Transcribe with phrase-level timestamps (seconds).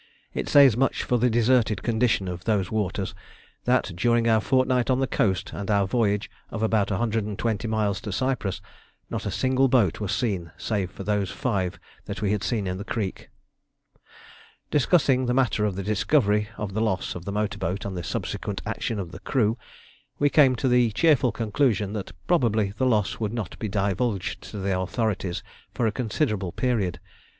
[0.33, 3.13] It says much for the deserted condition of those waters
[3.65, 8.11] that during our fortnight on the coast and our voyage of about 120 miles to
[8.11, 8.61] Cyprus
[9.11, 12.83] not a single boat was seen save those five that we had seen in the
[12.83, 13.29] creek.
[14.71, 18.01] Discussing the matter of the discovery of the loss of the motor boat and the
[18.03, 19.55] subsequent action of the crew,
[20.17, 24.57] we came to the cheerful conclusion that probably the loss would not be divulged to
[24.57, 25.43] the authorities
[25.75, 26.99] for a considerable period.